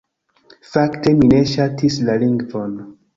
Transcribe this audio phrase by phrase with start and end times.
[0.69, 2.75] Fakte, mi ne ŝatis la lingvon.